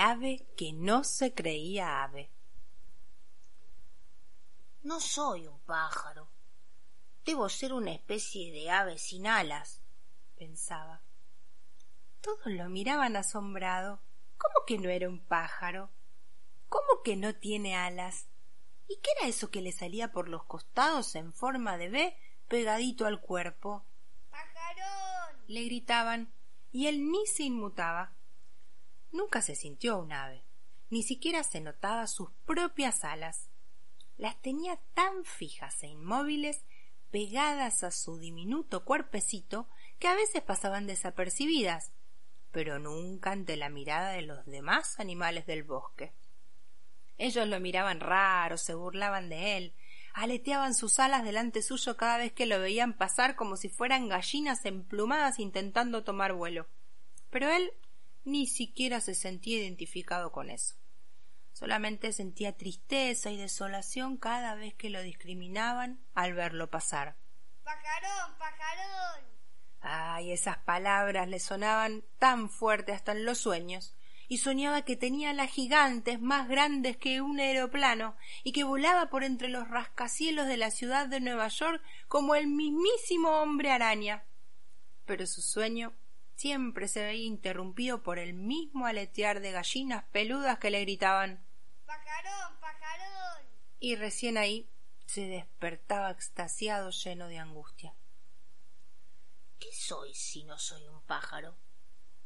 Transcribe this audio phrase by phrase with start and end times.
[0.00, 2.30] ave que no se creía ave.
[4.82, 6.30] No soy un pájaro.
[7.24, 9.82] Debo ser una especie de ave sin alas,
[10.36, 11.02] pensaba.
[12.22, 14.00] Todos lo miraban asombrado.
[14.38, 15.90] ¿Cómo que no era un pájaro?
[16.70, 18.28] ¿Cómo que no tiene alas?
[18.88, 22.16] ¿Y qué era eso que le salía por los costados en forma de B
[22.48, 23.84] pegadito al cuerpo?
[24.30, 25.44] ¡Pajarón!
[25.46, 26.32] le gritaban,
[26.72, 28.16] y él ni se inmutaba.
[29.12, 30.44] Nunca se sintió un ave,
[30.88, 33.48] ni siquiera se notaba sus propias alas.
[34.16, 36.64] Las tenía tan fijas e inmóviles,
[37.10, 41.92] pegadas a su diminuto cuerpecito, que a veces pasaban desapercibidas,
[42.52, 46.12] pero nunca ante la mirada de los demás animales del bosque.
[47.18, 49.74] Ellos lo miraban raro, se burlaban de él,
[50.14, 54.64] aleteaban sus alas delante suyo cada vez que lo veían pasar como si fueran gallinas
[54.64, 56.66] emplumadas intentando tomar vuelo.
[57.30, 57.72] Pero él
[58.24, 60.76] ni siquiera se sentía identificado con eso.
[61.52, 67.16] Solamente sentía tristeza y desolación cada vez que lo discriminaban al verlo pasar.
[67.64, 69.24] ¡Pajarón, pajarón!
[69.80, 73.94] Ay, esas palabras le sonaban tan fuerte hasta en los sueños,
[74.28, 79.24] y soñaba que tenía alas gigantes más grandes que un aeroplano y que volaba por
[79.24, 84.24] entre los rascacielos de la ciudad de Nueva York como el mismísimo hombre araña.
[85.04, 85.92] Pero su sueño
[86.40, 91.44] siempre se veía interrumpido por el mismo aletear de gallinas peludas que le gritaban
[91.84, 93.44] ¡Pajarón, pajarón!
[93.78, 94.66] y recién ahí
[95.04, 97.94] se despertaba extasiado lleno de angustia.
[99.58, 101.58] ¿Qué soy si no soy un pájaro?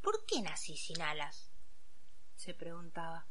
[0.00, 1.50] ¿Por qué nací sin alas?
[2.36, 3.26] se preguntaba.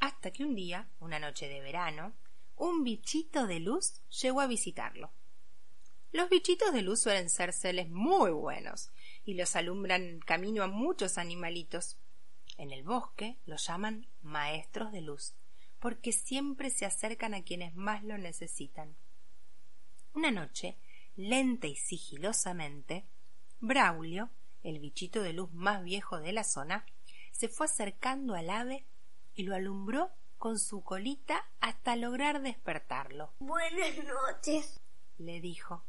[0.00, 2.14] Hasta que un día, una noche de verano,
[2.56, 5.12] un bichito de luz llegó a visitarlo.
[6.10, 8.90] Los bichitos de luz suelen ser seres muy buenos
[9.26, 11.98] y los alumbran camino a muchos animalitos.
[12.56, 15.34] En el bosque los llaman maestros de luz,
[15.78, 18.96] porque siempre se acercan a quienes más lo necesitan.
[20.14, 20.78] Una noche,
[21.14, 23.04] lenta y sigilosamente,
[23.60, 24.30] Braulio,
[24.62, 26.86] el bichito de luz más viejo de la zona,
[27.32, 28.86] se fue acercando al ave
[29.34, 33.34] y lo alumbró con su colita hasta lograr despertarlo.
[33.40, 34.80] Buenas noches,
[35.18, 35.84] le dijo.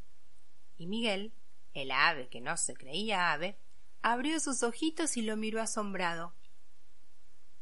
[0.79, 1.33] Y Miguel,
[1.73, 3.59] el ave que no se creía ave,
[4.01, 6.33] abrió sus ojitos y lo miró asombrado.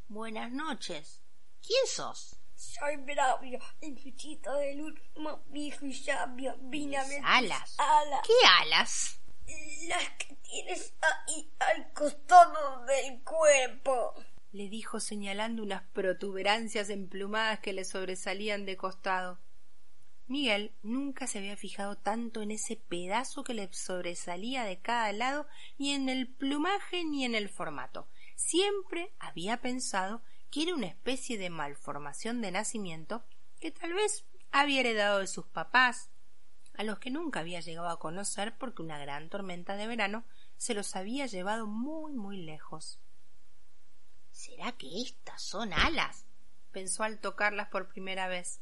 [0.08, 1.24] Buenas noches.
[1.66, 2.40] ¿Quién sos?
[2.54, 6.56] Soy Bravio, el bichito de luz más viejo y sabio.
[6.62, 7.76] Vine a ver alas?
[7.80, 8.22] alas.
[8.24, 9.20] ¿Qué alas?
[9.88, 14.14] Las que tienes ahí al costado del cuerpo.
[14.52, 19.40] le dijo señalando unas protuberancias emplumadas que le sobresalían de costado.
[20.28, 25.48] Miguel nunca se había fijado tanto en ese pedazo que le sobresalía de cada lado,
[25.78, 28.10] ni en el plumaje ni en el formato.
[28.36, 30.22] Siempre había pensado
[30.52, 33.24] que era una especie de malformación de nacimiento
[33.60, 36.10] que tal vez había heredado de sus papás,
[36.74, 40.26] a los que nunca había llegado a conocer porque una gran tormenta de verano
[40.58, 43.00] se los había llevado muy muy lejos.
[44.32, 46.26] ¿Será que estas son alas?
[46.72, 48.62] pensó al tocarlas por primera vez.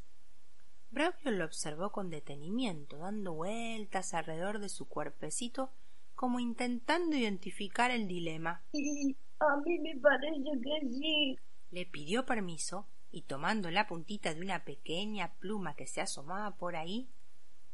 [0.91, 5.71] Braulio lo observó con detenimiento, dando vueltas alrededor de su cuerpecito
[6.15, 8.63] como intentando identificar el dilema.
[9.39, 11.37] A mí me parece que sí.
[11.71, 16.75] Le pidió permiso y tomando la puntita de una pequeña pluma que se asomaba por
[16.75, 17.09] ahí,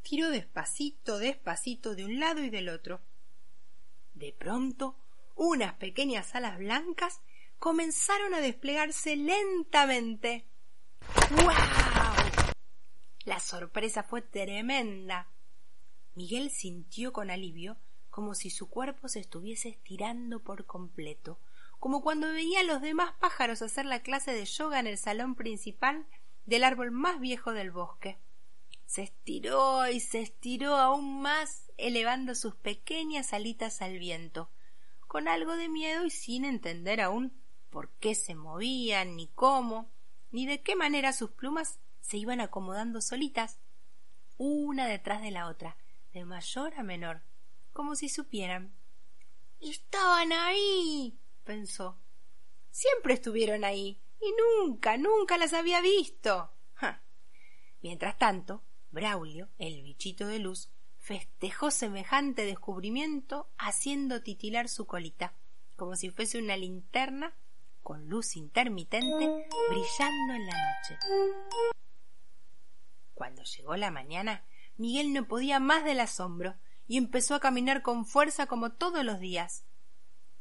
[0.02, 3.02] tiró despacito, despacito de un lado y del otro.
[4.14, 4.96] De pronto,
[5.36, 7.22] unas pequeñas alas blancas
[7.60, 10.46] comenzaron a desplegarse lentamente.
[13.24, 15.28] La sorpresa fue tremenda.
[16.16, 17.78] Miguel sintió con alivio
[18.10, 21.40] como si su cuerpo se estuviese estirando por completo,
[21.80, 25.36] como cuando veía a los demás pájaros hacer la clase de yoga en el salón
[25.36, 26.06] principal
[26.46, 28.18] del árbol más viejo del bosque.
[28.88, 34.50] Se estiró y se estiró aún más, elevando sus pequeñas alitas al viento,
[35.08, 37.32] con algo de miedo y sin entender aún
[37.70, 39.90] por qué se movían, ni cómo,
[40.32, 43.60] ni de qué manera sus plumas se iban acomodando solitas.
[44.38, 45.78] una detrás de la otra,
[46.14, 47.22] de mayor a menor,
[47.74, 48.74] como si supieran.
[49.60, 52.00] Estaban ahí, pensó.
[52.72, 54.34] Siempre estuvieron ahí, y
[54.66, 56.52] nunca, nunca las había visto.
[57.82, 60.70] Mientras tanto, Braulio, el bichito de luz,
[61.00, 65.34] festejó semejante descubrimiento haciendo titilar su colita,
[65.76, 67.36] como si fuese una linterna
[67.82, 70.98] con luz intermitente brillando en la noche.
[73.22, 74.44] Cuando llegó la mañana,
[74.78, 76.56] Miguel no podía más del asombro
[76.88, 79.64] y empezó a caminar con fuerza como todos los días.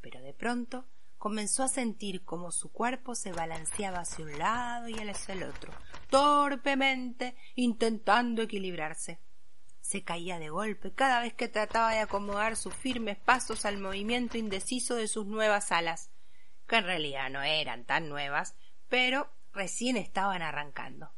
[0.01, 0.87] Pero de pronto
[1.19, 5.75] comenzó a sentir como su cuerpo se balanceaba hacia un lado y hacia el otro,
[6.09, 9.21] torpemente, intentando equilibrarse.
[9.83, 14.39] Se caía de golpe cada vez que trataba de acomodar sus firmes pasos al movimiento
[14.39, 16.11] indeciso de sus nuevas alas,
[16.67, 18.55] que en realidad no eran tan nuevas,
[18.89, 21.13] pero recién estaban arrancando.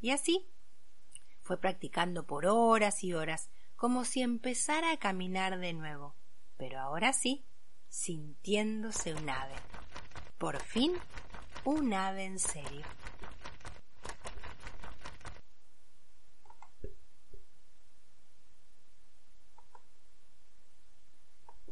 [0.00, 0.48] Y así
[1.48, 6.14] fue practicando por horas y horas, como si empezara a caminar de nuevo,
[6.58, 7.42] pero ahora sí,
[7.88, 9.54] sintiéndose un ave.
[10.36, 10.92] Por fin,
[11.64, 12.84] un ave en serio.